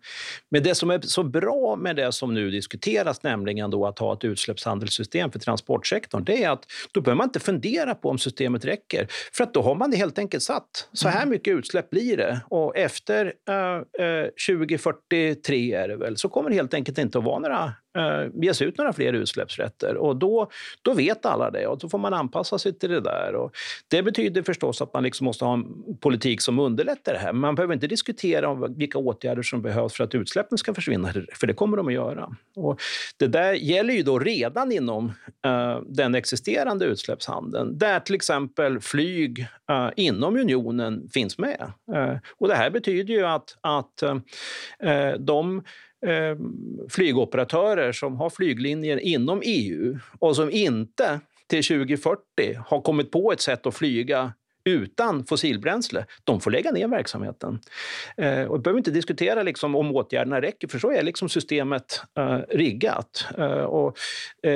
[0.52, 4.14] Men det som är så bra med det som nu diskuteras, nämligen då att ha
[4.14, 8.66] ett utsläppshandelssystem för transportsektorn, det är att då behöver man inte fundera på om systemet
[8.66, 9.08] räcker.
[9.34, 10.90] För att då har man det helt enkelt satt.
[10.94, 11.30] Så här mm.
[11.30, 12.42] mycket utsläpp blir det.
[12.50, 17.24] Och efter uh, uh, 2043 är det väl, så kommer det helt enkelt inte att
[17.24, 19.98] vara några eh, ges ut några fler utsläppsrätter.
[19.98, 20.50] Och då,
[20.82, 23.36] då vet alla det och då får man anpassa sig till det där.
[23.36, 23.52] Och
[23.88, 25.66] det betyder förstås att man liksom måste ha en
[26.00, 27.34] politik som underlättar det här.
[27.34, 31.14] Men man behöver inte diskutera om vilka åtgärder som behövs för att utsläppen ska försvinna,
[31.34, 32.30] för det kommer de att göra.
[32.56, 32.80] Och
[33.18, 35.12] det där gäller ju då redan inom
[35.46, 41.72] eh, den existerande utsläppshandeln, där till exempel flyg eh, inom unionen finns med.
[41.96, 45.64] Eh, och det här betyder ju att, att eh, de
[46.06, 52.20] Ehm, flygoperatörer som har flyglinjer inom EU och som inte till 2040
[52.66, 54.34] har kommit på ett sätt att flyga
[54.64, 57.60] utan fossilbränsle, de får lägga ner verksamheten.
[58.18, 62.02] Eh, och vi behöver inte diskutera liksom om åtgärderna räcker, för så är liksom systemet
[62.18, 63.26] eh, riggat.
[63.38, 63.98] Eh, och,
[64.44, 64.52] eh,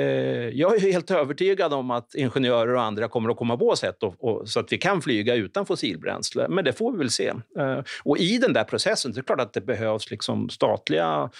[0.48, 4.24] jag är helt övertygad om att ingenjörer och andra kommer att komma på sätt och,
[4.24, 7.32] och, så att vi kan flyga utan fossilbränsle, men det får vi väl se.
[7.58, 11.30] Eh, och i den där processen, det är klart att det behövs liksom statliga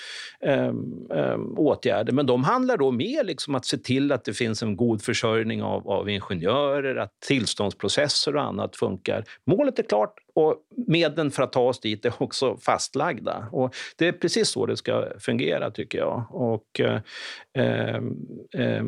[0.41, 4.63] ehm, ehm, åtgärder, men de handlar då mer liksom att se till att det finns
[4.63, 9.25] en god försörjning av, av ingenjörer, att tillståndsprocesser och annat annat funkar.
[9.47, 13.49] Målet är klart och medlen för att ta oss dit är också fastlagda.
[13.53, 16.27] Och det är precis så det ska fungera, tycker jag.
[16.31, 17.01] Och, eh,
[17.65, 18.83] eh,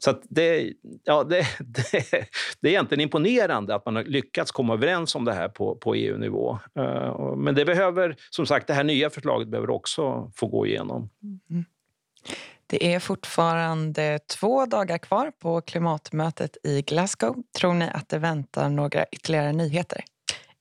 [0.00, 0.72] så det,
[1.04, 2.04] ja, det, det,
[2.60, 5.94] det, är egentligen imponerande att man har lyckats komma överens om det här på, på
[5.94, 6.58] EU-nivå.
[6.78, 11.10] Eh, men det behöver, som sagt, det här nya förslaget behöver också få gå igenom.
[11.50, 11.64] Mm.
[12.72, 17.36] Det är fortfarande två dagar kvar på klimatmötet i Glasgow.
[17.58, 20.04] Tror ni att det väntar några ytterligare nyheter?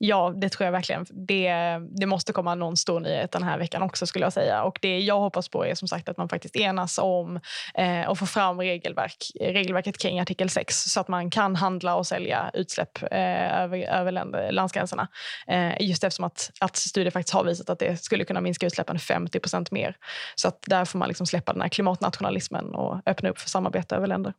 [0.03, 1.05] Ja, det tror jag verkligen.
[1.09, 1.53] Det,
[1.99, 4.63] det måste komma någon stor nyhet den här veckan också skulle jag säga.
[4.63, 7.39] Och det jag hoppas på är som sagt att man faktiskt enas om
[7.73, 12.07] eh, och får fram regelverk, regelverket kring artikel 6 så att man kan handla och
[12.07, 15.07] sälja utsläpp eh, över, över länder, landsgränserna.
[15.47, 18.99] Eh, just eftersom att, att studier faktiskt har visat att det skulle kunna minska utsläppen
[18.99, 19.95] 50 procent mer.
[20.35, 23.95] Så att där får man liksom släppa den här klimatnationalismen och öppna upp för samarbete
[23.95, 24.33] över länder.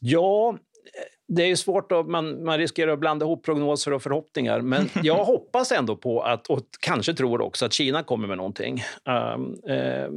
[0.00, 0.58] Ja,
[1.30, 4.60] det är svårt att man, man riskerar att blanda ihop prognoser och förhoppningar.
[4.60, 8.82] Men jag hoppas ändå på att, och kanske tror också att Kina kommer med någonting.
[9.34, 10.10] Um, uh,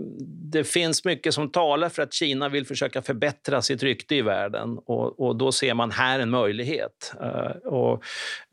[0.52, 4.78] det finns mycket som talar för att Kina vill försöka förbättra sitt rykte i världen
[4.86, 7.14] och, och då ser man här en möjlighet.
[7.22, 8.04] Uh, och,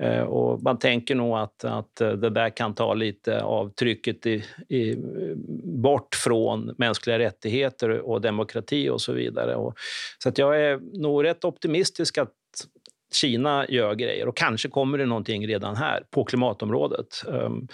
[0.03, 4.45] uh, och, man tänker nog att, att det där kan ta lite av trycket i,
[4.69, 4.97] i,
[5.65, 9.55] bort från mänskliga rättigheter och demokrati och så vidare.
[9.55, 9.75] Och,
[10.23, 12.33] så att jag är nog rätt optimistisk att
[13.13, 17.25] Kina gör grejer och kanske kommer det någonting redan här på klimatområdet.
[17.29, 17.69] Ehm,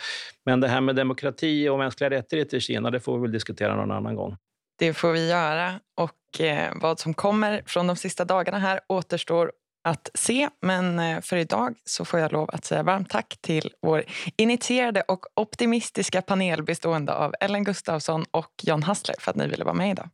[0.44, 3.76] men det här med demokrati och mänskliga rättigheter i Kina, det får vi väl diskutera
[3.76, 4.36] någon annan gång.
[4.78, 9.52] Det får vi göra och eh, vad som kommer från de sista dagarna här återstår
[9.84, 10.48] att se.
[10.62, 14.04] Men eh, för idag så får jag lov att säga varmt tack till vår
[14.36, 19.64] initierade och optimistiska panel bestående av Ellen Gustafsson och John Hassler för att ni ville
[19.64, 20.08] vara med idag.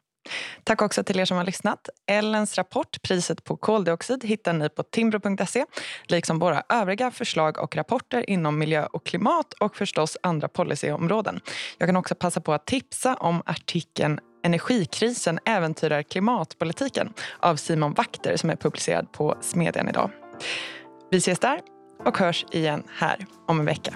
[0.65, 1.89] Tack också till er som har lyssnat.
[2.07, 5.65] Ellens rapport Priset på koldioxid hittar ni på timbro.se
[6.09, 11.41] liksom våra övriga förslag och rapporter inom miljö och klimat och förstås andra policyområden.
[11.79, 18.37] Jag kan också passa på att tipsa om artikeln Energikrisen äventyrar klimatpolitiken av Simon Wakter
[18.37, 20.11] som är publicerad på Smedjan idag.
[21.11, 21.61] Vi ses där
[22.05, 23.93] och hörs igen här om en vecka.